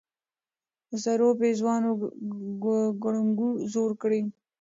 د 0.89 0.91
سرو 1.03 1.29
پېزوانه 1.39 1.89
ګړنګو 3.03 3.49
زوړ 3.71 3.89
کړې 4.01 4.21